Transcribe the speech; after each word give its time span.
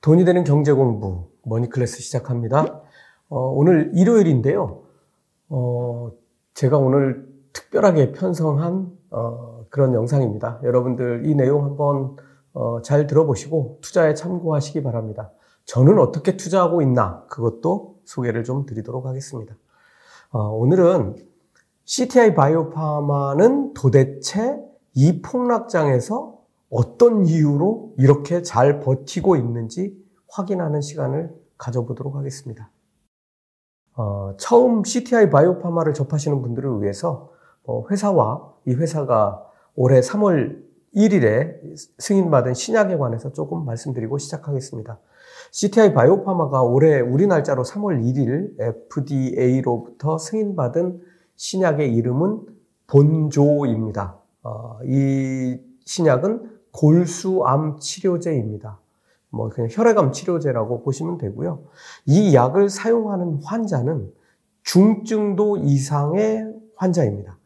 돈이 0.00 0.24
되는 0.24 0.44
경제 0.44 0.72
공부 0.72 1.28
머니클래스 1.42 2.00
시작합니다. 2.00 2.82
어, 3.28 3.38
오늘 3.38 3.90
일요일인데요. 3.94 4.82
어, 5.50 6.10
제가 6.54 6.78
오늘 6.78 7.28
특별하게 7.52 8.12
편성한 8.12 8.90
어, 9.10 9.66
그런 9.68 9.92
영상입니다. 9.92 10.60
여러분들 10.62 11.26
이 11.26 11.34
내용 11.34 11.64
한번 11.64 12.16
어, 12.54 12.80
잘 12.80 13.06
들어보시고 13.06 13.80
투자에 13.82 14.14
참고하시기 14.14 14.82
바랍니다. 14.82 15.32
저는 15.66 15.98
어떻게 15.98 16.36
투자하고 16.36 16.80
있나 16.80 17.26
그것도 17.26 18.00
소개를 18.04 18.42
좀 18.42 18.64
드리도록 18.64 19.04
하겠습니다. 19.04 19.54
어, 20.30 20.48
오늘은 20.48 21.16
CTI 21.84 22.34
바이오파마는 22.34 23.74
도대체 23.74 24.58
이 24.94 25.20
폭락장에서 25.20 26.39
어떤 26.70 27.26
이유로 27.26 27.94
이렇게 27.98 28.42
잘 28.42 28.80
버티고 28.80 29.36
있는지 29.36 29.96
확인하는 30.28 30.80
시간을 30.80 31.34
가져보도록 31.58 32.14
하겠습니다. 32.14 32.70
어, 33.96 34.34
처음 34.38 34.84
CTI 34.84 35.30
바이오파마를 35.30 35.92
접하시는 35.92 36.40
분들을 36.40 36.80
위해서 36.80 37.32
어, 37.64 37.86
회사와 37.90 38.54
이 38.66 38.72
회사가 38.72 39.44
올해 39.74 40.00
3월 40.00 40.62
1일에 40.94 41.76
승인받은 41.98 42.54
신약에 42.54 42.96
관해서 42.96 43.32
조금 43.32 43.64
말씀드리고 43.64 44.18
시작하겠습니다. 44.18 44.98
CTI 45.52 45.92
바이오파마가 45.92 46.62
올해 46.62 47.00
우리 47.00 47.26
날짜로 47.26 47.64
3월 47.64 48.02
1일 48.02 48.60
FDA로부터 48.60 50.18
승인받은 50.18 51.00
신약의 51.36 51.94
이름은 51.94 52.46
본조입니다. 52.86 54.18
어, 54.42 54.78
이 54.84 55.58
신약은 55.84 56.49
골수암 56.72 57.78
치료제입니다. 57.78 58.78
뭐 59.30 59.48
그냥 59.48 59.68
혈액암 59.70 60.12
치료제라고 60.12 60.82
보시면 60.82 61.18
되고요. 61.18 61.60
이 62.06 62.34
약을 62.34 62.68
사용하는 62.68 63.40
환자는 63.44 64.12
중증도 64.62 65.58
이상의 65.58 66.52
환자입니다. 66.76 67.38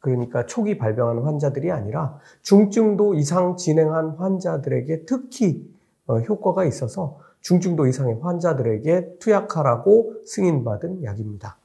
그러니까 0.00 0.46
초기 0.46 0.78
발병하는 0.78 1.22
환자들이 1.22 1.70
아니라 1.70 2.18
중증도 2.42 3.14
이상 3.14 3.56
진행한 3.56 4.10
환자들에게 4.10 5.04
특히 5.04 5.68
어, 6.06 6.18
효과가 6.18 6.64
있어서 6.64 7.18
중증도 7.42 7.86
이상의 7.86 8.18
환자들에게 8.20 9.18
투약하라고 9.18 10.14
승인받은 10.24 11.04
약입니다. 11.04 11.59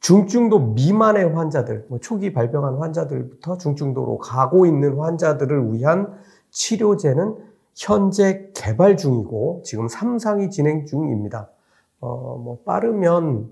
중증도 0.00 0.72
미만의 0.74 1.34
환자들, 1.34 1.86
뭐 1.88 1.98
초기 2.00 2.32
발병한 2.32 2.78
환자들부터 2.78 3.58
중증도로 3.58 4.18
가고 4.18 4.66
있는 4.66 4.98
환자들을 4.98 5.74
위한 5.74 6.12
치료제는 6.50 7.36
현재 7.76 8.50
개발 8.54 8.96
중이고 8.96 9.62
지금 9.64 9.86
3상이 9.86 10.50
진행 10.50 10.86
중입니다. 10.86 11.50
어, 12.00 12.40
뭐 12.42 12.58
빠르면 12.64 13.50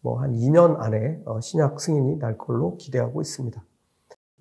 뭐 0.00 0.20
한 0.20 0.32
2년 0.34 0.80
안에 0.80 1.20
어, 1.24 1.40
신약 1.40 1.80
승인이 1.80 2.18
날 2.18 2.38
걸로 2.38 2.76
기대하고 2.76 3.20
있습니다. 3.20 3.62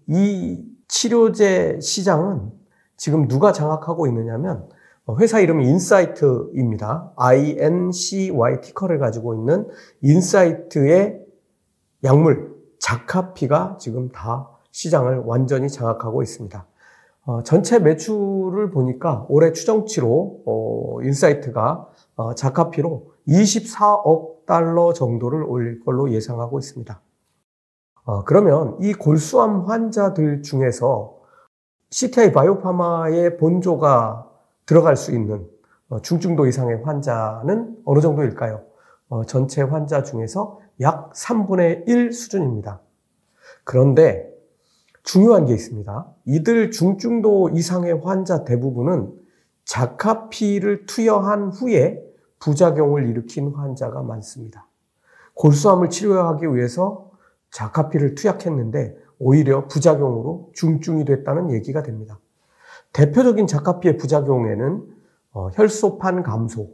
이 0.08 0.64
치료제 0.88 1.80
시장은 1.82 2.52
지금 2.96 3.28
누가 3.28 3.52
장악하고 3.52 4.08
있느냐면 4.08 4.70
어, 5.06 5.18
회사 5.18 5.40
이름이 5.40 5.68
인사이트입니다. 5.68 7.14
INCY 7.16 8.62
티커를 8.62 9.00
가지고 9.00 9.34
있는 9.36 9.68
인사이트의 10.02 11.27
약물 12.03 12.56
자카피가 12.80 13.78
지금 13.80 14.09
다 14.09 14.50
시장을 14.72 15.23
완전히 15.26 15.70
장악하고 15.70 16.22
있습니다. 16.22 16.66
어, 17.26 17.44
전체 17.44 17.80
매출을 17.80 18.72
보니까 18.72 19.26
올해 19.28 19.52
추정치로 19.52 20.44
어, 20.45 21.02
인사이트가 21.02 21.89
어, 22.16 22.36
자카피로 22.36 23.11
24억 23.27 24.45
달러 24.45 24.94
정도를 24.94 25.44
올릴 25.44 25.83
걸로 25.83 26.11
예상하고 26.11 26.60
있습니다. 26.60 27.02
어, 28.05 28.23
그러면 28.23 28.77
이 28.80 28.93
골수암 28.93 29.66
환자들 29.66 30.42
중에서 30.42 31.17
CTI 31.89 32.32
바이오파마의 32.32 33.38
본조가 33.38 34.30
들어갈 34.66 34.95
수 34.95 35.14
있는 35.14 35.45
어, 35.89 36.02
중증도 36.02 36.45
이상의 36.45 36.83
환자는 36.83 37.77
어느 37.83 37.99
정도일까요? 37.99 38.61
어, 39.10 39.26
전체 39.26 39.62
환자 39.62 40.04
중에서 40.04 40.60
약 40.82 41.14
3분의 41.14 41.88
1 41.88 42.12
수준입니다. 42.12 42.82
그런데 43.64 44.30
중요한 45.04 45.45
게 45.45 45.54
있습니다. 45.54 46.08
이들 46.26 46.72
중증도 46.72 47.50
이상의 47.54 48.02
환자 48.04 48.44
대부분은 48.44 49.14
자카피를 49.64 50.86
투여한 50.86 51.50
후에 51.50 52.04
부작용을 52.40 53.08
일으킨 53.08 53.54
환자가 53.54 54.02
많습니다. 54.02 54.67
골수암을 55.34 55.90
치료하기 55.90 56.54
위해서 56.54 57.12
자카피를 57.52 58.16
투약했는데 58.16 58.98
오히려 59.20 59.67
부작용으로 59.67 60.52
중증이 60.54 61.06
됐다는 61.06 61.52
얘기가 61.52 61.84
됩니다. 61.84 62.20
대표적인 62.94 63.48
자카피의 63.48 63.98
부작용에는 63.98 64.84
어, 65.32 65.50
혈소판 65.54 66.23
감소, 66.23 66.70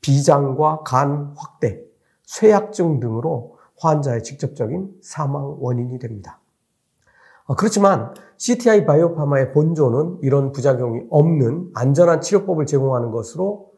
비장과 0.00 0.82
간 0.84 1.34
확대, 1.36 1.82
쇠약증 2.24 3.00
등으로 3.00 3.58
환자의 3.78 4.22
직접적인 4.22 4.90
사망 5.02 5.56
원인이 5.60 5.98
됩니다. 5.98 6.40
어, 7.46 7.54
그렇지만 7.54 8.14
CTI 8.38 8.86
바이오파마의 8.86 9.52
본조는 9.52 10.18
이런 10.22 10.52
부작용이 10.52 11.02
없는 11.10 11.70
안전한 11.74 12.20
치료법을 12.20 12.66
제공하는 12.66 13.10
것으로 13.10 13.72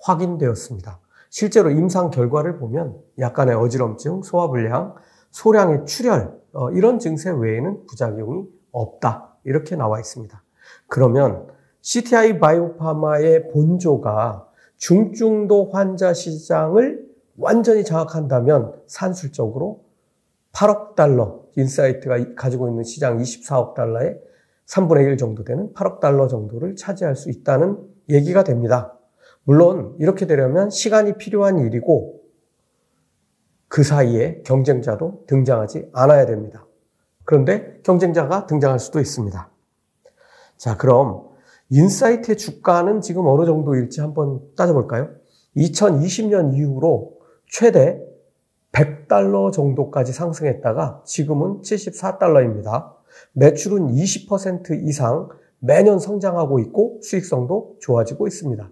확인되었습니다. 0.00 0.98
실제로 1.30 1.70
임상 1.70 2.10
결과를 2.10 2.58
보면 2.58 2.98
약간의 3.18 3.54
어지럼증, 3.54 4.22
소화불량, 4.22 4.94
소량의 5.30 5.86
출혈 5.86 6.42
어, 6.54 6.70
이런 6.72 6.98
증세 6.98 7.30
외에는 7.30 7.86
부작용이 7.86 8.44
없다 8.72 9.36
이렇게 9.44 9.76
나와 9.76 9.98
있습니다. 9.98 10.42
그러면 10.88 11.46
CTI 11.80 12.38
바이오파마의 12.38 13.50
본조가 13.50 14.46
중증도 14.82 15.70
환자 15.70 16.12
시장을 16.12 17.06
완전히 17.38 17.84
장악한다면 17.84 18.82
산술적으로 18.88 19.84
8억 20.52 20.96
달러, 20.96 21.44
인사이트가 21.56 22.34
가지고 22.34 22.68
있는 22.68 22.82
시장 22.82 23.18
24억 23.18 23.74
달러의 23.74 24.18
3분의 24.66 25.04
1 25.04 25.16
정도 25.18 25.44
되는 25.44 25.72
8억 25.72 26.00
달러 26.00 26.26
정도를 26.26 26.74
차지할 26.74 27.14
수 27.14 27.30
있다는 27.30 27.78
얘기가 28.08 28.42
됩니다. 28.42 28.98
물론 29.44 29.94
이렇게 30.00 30.26
되려면 30.26 30.68
시간이 30.68 31.16
필요한 31.16 31.60
일이고 31.60 32.20
그 33.68 33.84
사이에 33.84 34.42
경쟁자도 34.44 35.26
등장하지 35.28 35.90
않아야 35.92 36.26
됩니다. 36.26 36.66
그런데 37.22 37.78
경쟁자가 37.84 38.46
등장할 38.46 38.80
수도 38.80 38.98
있습니다. 38.98 39.48
자, 40.56 40.76
그럼 40.76 41.31
인사이트의 41.72 42.36
주가는 42.36 43.00
지금 43.00 43.26
어느 43.26 43.46
정도일지 43.46 44.02
한번 44.02 44.42
따져볼까요? 44.56 45.08
2020년 45.56 46.54
이후로 46.54 47.18
최대 47.48 48.02
100달러 48.72 49.50
정도까지 49.52 50.12
상승했다가 50.12 51.02
지금은 51.06 51.62
74달러입니다. 51.62 52.92
매출은 53.32 53.88
20% 53.88 54.86
이상 54.86 55.30
매년 55.60 55.98
성장하고 55.98 56.58
있고 56.60 57.00
수익성도 57.02 57.76
좋아지고 57.80 58.26
있습니다. 58.26 58.70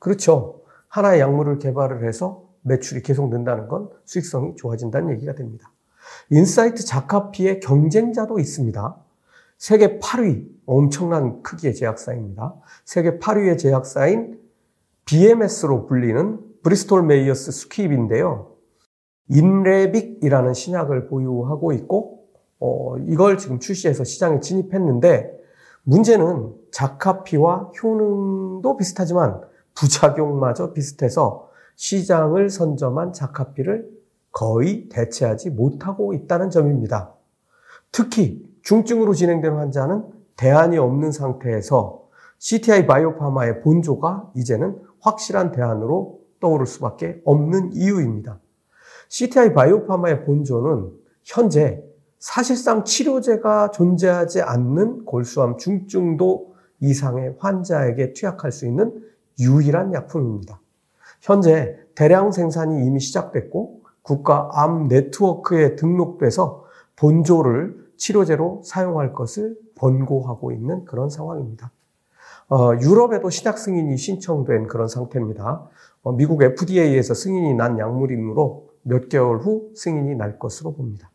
그렇죠. 0.00 0.62
하나의 0.88 1.20
약물을 1.20 1.60
개발을 1.60 2.06
해서 2.08 2.42
매출이 2.62 3.02
계속 3.02 3.28
는다는 3.28 3.68
건 3.68 3.88
수익성이 4.04 4.56
좋아진다는 4.56 5.12
얘기가 5.14 5.36
됩니다. 5.36 5.72
인사이트 6.30 6.84
자카피의 6.84 7.60
경쟁자도 7.60 8.40
있습니다. 8.40 9.05
세계 9.58 9.98
8위, 9.98 10.46
엄청난 10.66 11.42
크기의 11.42 11.74
제약사입니다. 11.74 12.54
세계 12.84 13.18
8위의 13.18 13.58
제약사인 13.58 14.38
BMS로 15.06 15.86
불리는 15.86 16.40
브리스톨 16.62 17.04
메이어스 17.04 17.52
스퀴브인데요. 17.52 18.52
인레빅이라는 19.28 20.52
신약을 20.52 21.08
보유하고 21.08 21.72
있고 21.72 22.26
어, 22.58 22.96
이걸 23.08 23.38
지금 23.38 23.58
출시해서 23.58 24.04
시장에 24.04 24.40
진입했는데 24.40 25.36
문제는 25.84 26.52
자카피와 26.72 27.72
효능도 27.82 28.76
비슷하지만 28.76 29.40
부작용마저 29.74 30.72
비슷해서 30.72 31.48
시장을 31.76 32.50
선점한 32.50 33.12
자카피를 33.12 33.88
거의 34.32 34.88
대체하지 34.88 35.50
못하고 35.50 36.12
있다는 36.14 36.50
점입니다. 36.50 37.14
특히 37.92 38.44
중증으로 38.66 39.14
진행된 39.14 39.52
환자는 39.52 40.02
대안이 40.36 40.76
없는 40.76 41.12
상태에서 41.12 42.02
CTI 42.38 42.88
바이오파마의 42.88 43.60
본조가 43.60 44.32
이제는 44.34 44.76
확실한 45.00 45.52
대안으로 45.52 46.18
떠오를 46.40 46.66
수밖에 46.66 47.20
없는 47.24 47.74
이유입니다. 47.74 48.40
CTI 49.08 49.54
바이오파마의 49.54 50.24
본조는 50.24 50.90
현재 51.22 51.80
사실상 52.18 52.82
치료제가 52.82 53.70
존재하지 53.70 54.42
않는 54.42 55.04
골수암 55.04 55.58
중증도 55.58 56.56
이상의 56.80 57.36
환자에게 57.38 58.14
투약할 58.14 58.50
수 58.50 58.66
있는 58.66 59.00
유일한 59.38 59.94
약품입니다. 59.94 60.60
현재 61.20 61.78
대량 61.94 62.32
생산이 62.32 62.84
이미 62.84 62.98
시작됐고 62.98 63.82
국가 64.02 64.50
암 64.54 64.88
네트워크에 64.88 65.76
등록돼서 65.76 66.64
본조를 66.96 67.85
치료제로 67.96 68.62
사용할 68.64 69.12
것을 69.12 69.56
권고하고 69.78 70.52
있는 70.52 70.84
그런 70.84 71.08
상황입니다. 71.08 71.72
어, 72.48 72.72
유럽에도 72.80 73.28
신약 73.30 73.58
승인이 73.58 73.96
신청된 73.96 74.68
그런 74.68 74.88
상태입니다. 74.88 75.68
어, 76.02 76.12
미국 76.12 76.42
FDA에서 76.42 77.14
승인이 77.14 77.54
난 77.54 77.78
약물이므로 77.78 78.68
몇 78.82 79.08
개월 79.08 79.38
후 79.38 79.70
승인이 79.74 80.14
날 80.14 80.38
것으로 80.38 80.74
봅니다. 80.74 81.10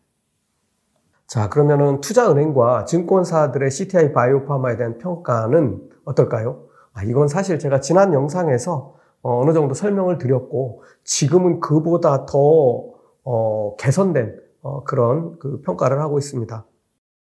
자, 1.26 1.48
그러면은 1.48 2.02
투자은행과 2.02 2.84
증권사들의 2.84 3.72
CTI 3.72 4.12
바이오파마에 4.12 4.76
대한 4.76 4.98
평가는 4.98 5.90
어떨까요? 6.04 6.66
아, 6.92 7.04
이건 7.04 7.30
사실 7.30 7.58
제가 7.58 7.80
지난 7.80 8.14
영상에서 8.14 8.96
어, 9.24 9.46
느 9.46 9.54
정도 9.54 9.74
설명을 9.74 10.18
드렸고, 10.18 10.84
지금은 11.04 11.60
그보다 11.60 12.26
더, 12.26 12.84
어, 13.24 13.76
개선된, 13.78 14.36
어, 14.64 14.84
그런 14.84 15.38
그 15.40 15.62
평가를 15.62 16.02
하고 16.02 16.18
있습니다. 16.18 16.66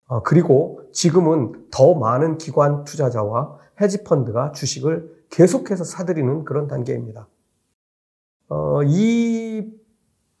어, 0.09 0.23
그리고 0.23 0.81
지금은 0.91 1.67
더 1.69 1.93
많은 1.93 2.39
기관 2.39 2.83
투자자와 2.83 3.57
헤지펀드가 3.79 4.51
주식을 4.53 5.23
계속해서 5.29 5.83
사들이는 5.83 6.45
그런 6.45 6.67
단계입니다. 6.67 7.27
어, 8.49 8.81
이 8.83 9.71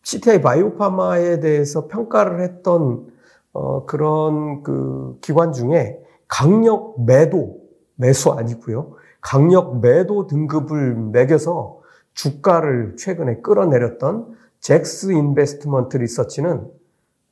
CTI 0.01 0.41
바이오파마에 0.41 1.39
대해서 1.39 1.87
평가를 1.87 2.41
했던 2.41 3.07
어, 3.53 3.85
그런 3.85 4.63
그 4.63 5.19
기관 5.21 5.53
중에 5.53 6.01
강력 6.27 7.05
매도, 7.05 7.61
매수 7.93 8.31
아니고요. 8.31 8.95
강력 9.21 9.81
매도 9.81 10.25
등급을 10.25 10.95
매겨서 10.95 11.81
주가를 12.15 12.95
최근에 12.97 13.41
끌어내렸던 13.41 14.35
잭스 14.61 15.11
인베스트먼트 15.11 15.97
리서치는 15.97 16.71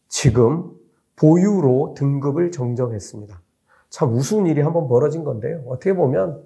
지금 0.07 0.76
보유로 1.17 1.95
등급을 1.97 2.51
정정했습니다. 2.51 3.41
참 3.89 4.13
우스운 4.13 4.47
일이 4.47 4.61
한번 4.61 4.87
벌어진 4.87 5.23
건데요. 5.23 5.63
어떻게 5.67 5.93
보면 5.93 6.45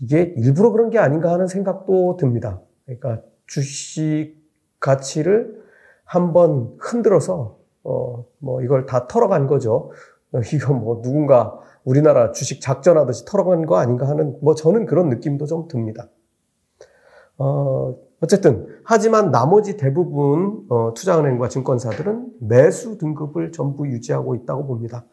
이게 0.00 0.34
일부러 0.36 0.70
그런 0.70 0.90
게 0.90 0.98
아닌가 0.98 1.32
하는 1.32 1.46
생각도 1.46 2.16
듭니다. 2.16 2.60
그러니까 2.84 3.22
주식 3.46 4.36
가치를 4.80 5.62
한번 6.04 6.76
흔들어서 6.80 7.58
어 7.82 8.24
뭐 8.38 8.62
이걸 8.62 8.86
다 8.86 9.06
털어간 9.08 9.46
거죠. 9.46 9.90
이거 10.54 10.72
뭐 10.74 11.02
누군가 11.02 11.58
우리나라 11.84 12.32
주식 12.32 12.60
작전하듯이 12.60 13.24
털어간 13.24 13.66
거 13.66 13.76
아닌가 13.78 14.08
하는 14.08 14.38
뭐 14.40 14.54
저는 14.54 14.86
그런 14.86 15.08
느낌도 15.08 15.46
좀 15.46 15.68
듭니다. 15.68 16.08
어 17.38 17.96
어쨌든 18.20 18.66
하지만 18.82 19.30
나머지 19.30 19.76
대부분 19.76 20.64
어, 20.68 20.94
투자은행과 20.94 21.48
증권사들은 21.48 22.32
매수 22.40 22.98
등급을 22.98 23.52
전부 23.52 23.86
유지하고 23.88 24.34
있다고 24.34 24.66
봅니다. 24.66 25.04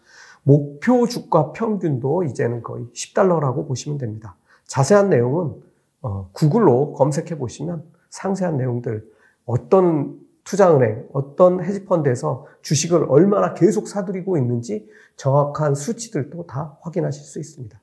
목표 0.44 1.07
주가 1.07 1.51
평균도 1.51 2.23
이제는 2.23 2.63
거의 2.63 2.85
10달러라고 2.94 3.67
보시면 3.67 3.97
됩니다. 3.97 4.35
자세한 4.67 5.09
내용은 5.09 5.53
어, 6.01 6.29
구글로 6.33 6.94
검색해 6.94 7.38
보시면 7.38 7.83
상세한 8.09 8.57
내용들 8.57 9.09
어떤 9.45 10.19
투자은행, 10.44 11.07
어떤 11.13 11.63
헤지펀드에서 11.63 12.45
주식을 12.61 13.05
얼마나 13.09 13.53
계속 13.53 13.88
사들이고 13.88 14.38
있는지 14.38 14.88
정확한 15.15 15.75
수치들도 15.75 16.47
다 16.47 16.77
확인하실 16.81 17.23
수 17.23 17.39
있습니다. 17.39 17.79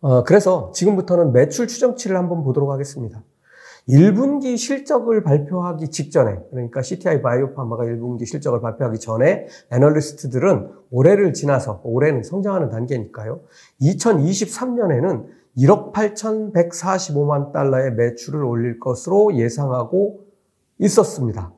어, 0.00 0.22
그래서 0.22 0.70
지금부터는 0.72 1.32
매출 1.32 1.66
추정치를 1.66 2.16
한번 2.16 2.44
보도록 2.44 2.70
하겠습니다. 2.70 3.22
1분기 3.88 4.56
실적을 4.56 5.22
발표하기 5.22 5.90
직전에 5.90 6.38
그러니까 6.50 6.80
CTI 6.80 7.20
바이오파마가 7.20 7.84
1분기 7.84 8.26
실적을 8.26 8.60
발표하기 8.60 8.98
전에 8.98 9.46
애널리스트들은 9.70 10.70
올해를 10.90 11.34
지나서 11.34 11.82
올해는 11.84 12.22
성장하는 12.22 12.70
단계니까요. 12.70 13.40
2023년에는 13.82 15.26
1억 15.58 15.92
8,145만 15.92 17.52
달러의 17.52 17.92
매출을 17.94 18.42
올릴 18.42 18.80
것으로 18.80 19.36
예상하고 19.36 20.24
있었습니다. 20.78 21.52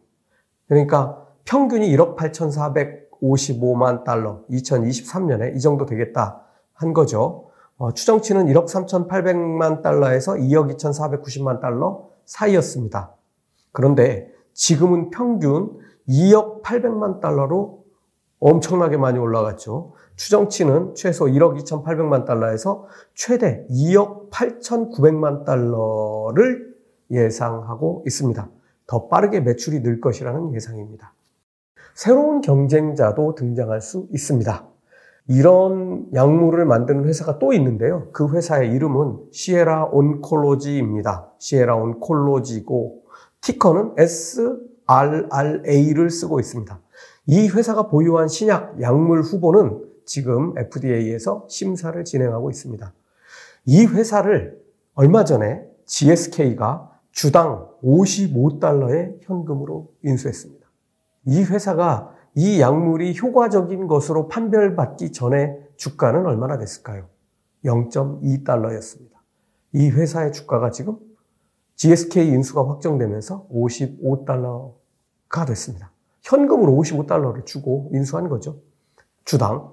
그러니까 0.68 1.24
평균이 1.44 1.88
1억 1.96 2.16
8,455만 2.16 4.02
달러 4.02 4.42
2023년에 4.50 5.56
이 5.56 5.60
정도 5.60 5.86
되겠다 5.86 6.42
한 6.74 6.92
거죠. 6.92 7.50
어, 7.78 7.92
추정치는 7.92 8.46
1억 8.46 8.66
3,800만 8.66 9.82
달러에서 9.82 10.34
2억 10.34 10.76
2,490만 10.76 11.60
달러 11.60 12.15
사이였습니다. 12.26 13.14
그런데 13.72 14.30
지금은 14.52 15.10
평균 15.10 15.78
2억 16.08 16.62
800만 16.62 17.20
달러로 17.20 17.84
엄청나게 18.38 18.96
많이 18.96 19.18
올라갔죠. 19.18 19.94
추정치는 20.16 20.94
최소 20.94 21.26
1억 21.26 21.58
2,800만 21.62 22.24
달러에서 22.24 22.86
최대 23.14 23.66
2억 23.70 24.30
8,900만 24.30 25.44
달러를 25.44 26.74
예상하고 27.10 28.02
있습니다. 28.06 28.48
더 28.86 29.08
빠르게 29.08 29.40
매출이 29.40 29.82
늘 29.82 30.00
것이라는 30.00 30.54
예상입니다. 30.54 31.12
새로운 31.94 32.40
경쟁자도 32.40 33.34
등장할 33.34 33.80
수 33.80 34.06
있습니다. 34.12 34.66
이런 35.28 36.06
약물을 36.14 36.64
만드는 36.66 37.04
회사가 37.04 37.38
또 37.38 37.52
있는데요. 37.52 38.08
그 38.12 38.32
회사의 38.32 38.70
이름은 38.72 39.18
시에라 39.32 39.86
온콜로지입니다. 39.86 41.32
시에라 41.38 41.74
온콜로지고 41.74 43.02
티커는 43.40 43.94
SRRA를 44.86 46.10
쓰고 46.10 46.38
있습니다. 46.38 46.80
이 47.26 47.48
회사가 47.48 47.88
보유한 47.88 48.28
신약 48.28 48.80
약물 48.80 49.22
후보는 49.22 49.84
지금 50.04 50.56
FDA에서 50.56 51.46
심사를 51.48 52.04
진행하고 52.04 52.50
있습니다. 52.50 52.92
이 53.64 53.84
회사를 53.84 54.60
얼마 54.94 55.24
전에 55.24 55.64
GSK가 55.86 56.92
주당 57.10 57.68
55달러의 57.82 59.16
현금으로 59.22 59.88
인수했습니다. 60.04 60.64
이 61.24 61.42
회사가 61.42 62.15
이 62.36 62.60
약물이 62.60 63.18
효과적인 63.18 63.86
것으로 63.86 64.28
판별받기 64.28 65.12
전에 65.12 65.58
주가는 65.76 66.26
얼마나 66.26 66.58
됐을까요? 66.58 67.06
0.2달러였습니다. 67.64 69.16
이 69.72 69.88
회사의 69.88 70.32
주가가 70.32 70.70
지금 70.70 70.98
GSK 71.76 72.28
인수가 72.28 72.68
확정되면서 72.68 73.46
55달러가 73.50 75.46
됐습니다. 75.46 75.90
현금으로 76.22 76.72
55달러를 76.72 77.46
주고 77.46 77.90
인수한 77.94 78.28
거죠. 78.28 78.58
주당. 79.24 79.72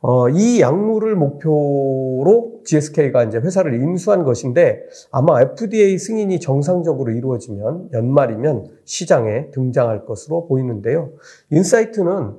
어, 0.00 0.28
이 0.28 0.60
약물을 0.60 1.16
목표로 1.16 2.51
GSK가 2.64 3.24
이제 3.24 3.38
회사를 3.38 3.74
인수한 3.74 4.24
것인데 4.24 4.82
아마 5.10 5.40
FDA 5.40 5.98
승인이 5.98 6.40
정상적으로 6.40 7.12
이루어지면 7.12 7.90
연말이면 7.92 8.66
시장에 8.84 9.50
등장할 9.50 10.04
것으로 10.04 10.46
보이는데요. 10.46 11.10
인사이트는 11.50 12.36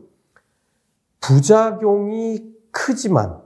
부작용이 1.21 2.53
크지만 2.71 3.39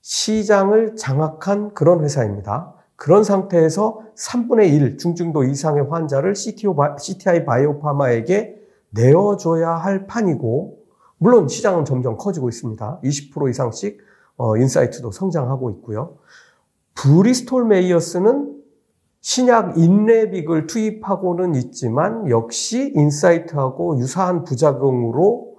시장을 0.00 0.96
장악한 0.96 1.74
그런 1.74 2.02
회사입니다. 2.04 2.74
그런 2.96 3.24
상태에서 3.24 4.00
3분의 4.16 4.72
1 4.72 4.98
중증도 4.98 5.44
이상의 5.44 5.84
환자를 5.88 6.34
CTI 6.34 7.44
바이오파마에게 7.44 8.56
내어줘야 8.90 9.70
할 9.70 10.06
판이고 10.06 10.78
물론 11.18 11.48
시장은 11.48 11.84
점점 11.84 12.16
커지고 12.16 12.48
있습니다. 12.48 13.00
20% 13.02 13.50
이상씩 13.50 13.98
어, 14.38 14.56
인사이트도 14.56 15.10
성장하고 15.10 15.70
있고요. 15.72 16.16
브리스톨 16.94 17.66
메이어스는 17.66 18.56
신약 19.20 19.78
인레빅을 19.78 20.66
투입하고는 20.66 21.54
있지만 21.56 22.30
역시 22.30 22.92
인사이트하고 22.94 23.98
유사한 23.98 24.44
부작용으로 24.44 25.56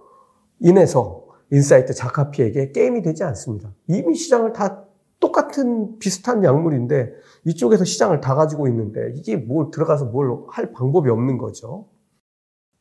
인해서 0.59 1.25
인사이트 1.51 1.93
자카피에게 1.93 2.71
게임이 2.71 3.01
되지 3.01 3.23
않습니다. 3.23 3.73
이미 3.87 4.15
시장을 4.15 4.53
다 4.53 4.85
똑같은 5.19 5.99
비슷한 5.99 6.43
약물인데 6.45 7.11
이쪽에서 7.45 7.83
시장을 7.83 8.21
다 8.21 8.35
가지고 8.35 8.67
있는데 8.69 9.11
이게 9.15 9.35
뭘 9.35 9.69
들어가서 9.71 10.05
뭘 10.05 10.45
할 10.49 10.71
방법이 10.71 11.09
없는 11.09 11.37
거죠. 11.37 11.87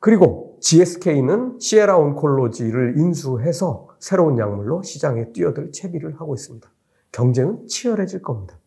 그리고 0.01 0.48
GSK는 0.61 1.59
시에라 1.59 1.97
온콜로지를 1.99 2.99
인수해서 2.99 3.89
새로운 3.99 4.39
약물로 4.39 4.83
시장에 4.83 5.33
뛰어들 5.33 5.73
채비를 5.73 6.21
하고 6.21 6.35
있습니다. 6.35 6.69
경쟁은 7.13 7.67
치열해질 7.67 8.23
겁니다. 8.23 8.59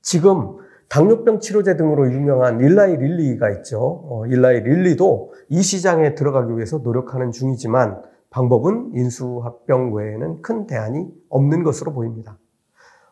지금 0.00 0.56
당뇨병 0.88 1.40
치료제 1.40 1.76
등으로 1.76 2.12
유명한 2.12 2.60
일라이 2.60 2.96
릴리가 2.96 3.50
있죠. 3.50 3.80
어, 3.80 4.26
일라이 4.26 4.60
릴리도 4.60 5.32
이 5.48 5.62
시장에 5.62 6.14
들어가기 6.14 6.54
위해서 6.54 6.78
노력하는 6.78 7.32
중이지만 7.32 8.02
방법은 8.30 8.92
인수합병 8.94 9.94
외에는 9.94 10.42
큰 10.42 10.66
대안이 10.66 11.06
없는 11.28 11.62
것으로 11.62 11.92
보입니다. 11.92 12.38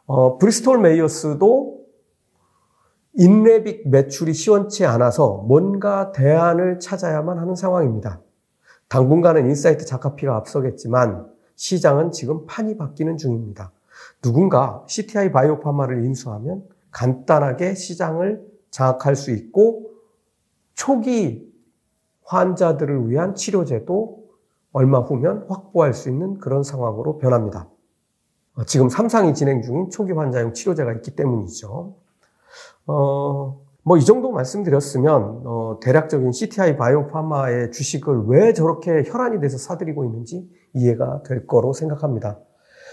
어, 0.07 0.39
브리스톨 0.39 0.79
메이어스도 0.81 1.80
인레빅 3.15 3.89
매출이 3.89 4.33
시원치 4.33 4.87
않아서 4.87 5.45
뭔가 5.49 6.13
대안을 6.13 6.79
찾아야만 6.79 7.39
하는 7.39 7.55
상황입니다. 7.55 8.21
당분간은 8.89 9.47
인사이트 9.47 9.85
자카피가 9.85 10.37
앞서겠지만 10.37 11.27
시장은 11.57 12.13
지금 12.13 12.47
판이 12.47 12.77
바뀌는 12.77 13.17
중입니다. 13.17 13.73
누군가 14.23 14.85
CTI 14.89 15.33
바이오파마를 15.33 16.05
인수하면 16.05 16.63
간단하게 16.91 17.75
시장을 17.75 18.45
장악할 18.71 19.17
수 19.17 19.31
있고 19.33 19.91
초기 20.75 21.51
환자들을 22.25 23.11
위한 23.11 23.35
치료제도 23.35 24.25
얼마 24.73 25.01
후면 25.01 25.47
확보할 25.49 25.95
수 25.95 26.09
있는 26.09 26.39
그런 26.39 26.63
상황으로 26.63 27.19
변합니다. 27.19 27.69
지금 28.67 28.89
삼상이 28.89 29.35
진행 29.35 29.63
중인 29.63 29.91
초기 29.91 30.13
환자용 30.13 30.55
치료제가 30.55 30.93
있기 30.95 31.17
때문이죠. 31.17 31.95
어, 32.87 33.61
뭐 33.83 33.97
이 33.97 34.05
정도 34.05 34.31
말씀드렸으면 34.31 35.43
어, 35.45 35.81
대략적인 35.83 36.33
CTI 36.33 36.77
바이오파마의 36.77 37.73
주식을 37.73 38.27
왜 38.27 38.53
저렇게 38.53 39.03
혈안이 39.05 39.41
돼서 39.41 39.59
사들이고 39.59 40.05
있는지 40.05 40.49
이해가 40.75 41.23
될 41.25 41.47
거로 41.47 41.73
생각합니다. 41.73 42.39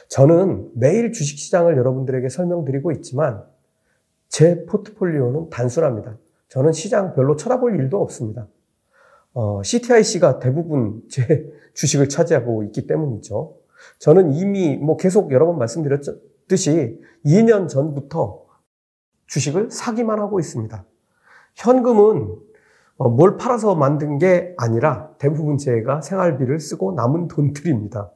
저는 0.09 0.71
매일 0.75 1.11
주식시장을 1.11 1.77
여러분들에게 1.77 2.29
설명드리고 2.29 2.91
있지만 2.93 3.43
제 4.29 4.65
포트폴리오는 4.65 5.49
단순합니다. 5.49 6.17
저는 6.49 6.71
시장 6.71 7.13
별로 7.13 7.35
쳐다볼 7.35 7.75
일도 7.75 8.01
없습니다. 8.01 8.47
어, 9.33 9.61
CTIC가 9.63 10.39
대부분 10.39 11.03
제 11.09 11.51
주식을 11.75 12.09
차지하고 12.09 12.63
있기 12.63 12.87
때문이죠. 12.87 13.55
저는 13.99 14.33
이미 14.33 14.77
뭐 14.77 14.97
계속 14.97 15.31
여러 15.31 15.45
번 15.45 15.59
말씀드렸듯이 15.59 16.99
2년 17.25 17.67
전부터 17.67 18.46
주식을 19.27 19.71
사기만 19.71 20.19
하고 20.19 20.39
있습니다. 20.39 20.83
현금은 21.55 22.35
어, 22.97 23.09
뭘 23.09 23.37
팔아서 23.37 23.75
만든 23.75 24.17
게 24.17 24.55
아니라 24.57 25.11
대부분 25.19 25.57
제가 25.57 26.01
생활비를 26.01 26.59
쓰고 26.59 26.93
남은 26.93 27.27
돈들입니다. 27.27 28.09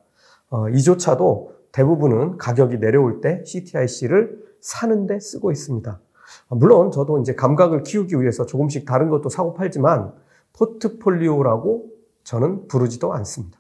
어, 0.50 0.70
이조차도 0.70 1.54
대부분은 1.72 2.38
가격이 2.38 2.80
내려올 2.80 3.22
때 3.22 3.44
CTIC를 3.46 4.42
사는데 4.60 5.20
쓰고 5.20 5.52
있습니다. 5.52 6.00
어, 6.50 6.56
물론 6.56 6.92
저도 6.92 7.20
이제 7.20 7.36
감각을 7.36 7.84
키우기 7.84 8.20
위해서 8.20 8.46
조금씩 8.46 8.86
다른 8.86 9.10
것도 9.10 9.30
사고 9.30 9.54
팔지만 9.54 10.14
포트폴리오라고 10.54 11.92
저는 12.24 12.68
부르지도 12.68 13.14
않습니다. 13.14 13.60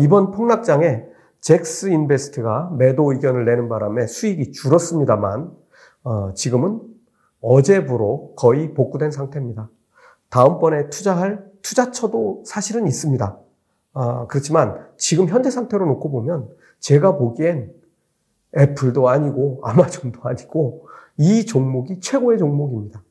이번 0.00 0.30
폭락장에 0.30 1.04
잭스 1.40 1.88
인베스트가 1.88 2.72
매도 2.78 3.12
의견을 3.12 3.44
내는 3.44 3.68
바람에 3.68 4.06
수익이 4.06 4.52
줄었습니다만 4.52 5.52
지금은 6.34 6.80
어제부로 7.40 8.32
거의 8.36 8.74
복구된 8.74 9.10
상태입니다. 9.10 9.68
다음번에 10.30 10.88
투자할 10.90 11.44
투자처도 11.62 12.42
사실은 12.44 12.86
있습니다. 12.86 13.38
아, 13.94 14.26
그렇지만 14.26 14.78
지금 14.96 15.28
현재 15.28 15.50
상태로 15.50 15.86
놓고 15.86 16.10
보면 16.10 16.48
제가 16.80 17.16
보기엔 17.16 17.72
애플도 18.56 19.08
아니고 19.08 19.60
아마존도 19.62 20.20
아니고 20.22 20.86
이 21.16 21.46
종목이 21.46 22.00
최고의 22.00 22.38
종목입니다. 22.38 23.02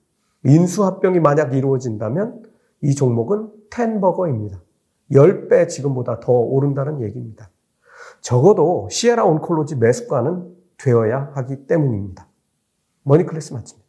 인수합병이 0.45 1.19
만약 1.19 1.53
이루어진다면 1.53 2.43
이 2.81 2.95
종목은 2.95 3.49
ten 3.69 3.86
bagger입니다. 3.86 4.59
10배 5.11 5.69
지금보다 5.69 6.19
더 6.19 6.33
오른다는 6.33 7.01
얘기입니다. 7.01 7.49
적어도 8.21 8.87
시에라 8.91 9.25
온콜로지 9.25 9.75
매수가는 9.77 10.53
되어야 10.77 11.31
하기 11.35 11.67
때문입니다. 11.67 12.27
머니클래스 13.03 13.53
마칩니다. 13.53 13.82